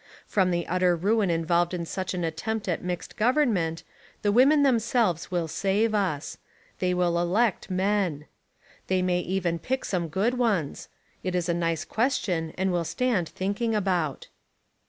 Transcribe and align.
From 0.25 0.49
the 0.49 0.65
utter 0.65 0.95
ruin 0.95 1.29
involved 1.29 1.75
in 1.75 1.85
such 1.85 2.15
an 2.15 2.23
attempt 2.23 2.67
at 2.67 2.83
mixed 2.83 3.17
government, 3.17 3.83
the 4.23 4.31
women 4.31 4.63
themselves 4.63 5.29
will 5.29 5.47
save 5.47 5.93
us. 5.93 6.39
They 6.79 6.91
will 6.91 7.19
elect 7.19 7.69
men. 7.69 8.25
They 8.87 9.03
may 9.03 9.19
even 9.19 9.59
pick 9.59 9.85
some 9.85 10.07
good 10.07 10.39
ones. 10.39 10.89
It 11.21 11.35
is 11.35 11.47
a 11.49 11.53
nice 11.53 11.85
question 11.85 12.51
and 12.57 12.71
will 12.71 12.83
stand 12.83 13.29
thinking 13.29 13.75
about. 13.75 14.29